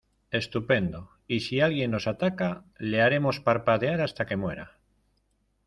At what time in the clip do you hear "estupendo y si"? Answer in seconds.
0.31-1.61